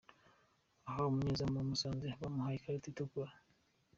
[0.87, 3.31] Aha umunyezamu wa musanze bamuhaye ikarita itukura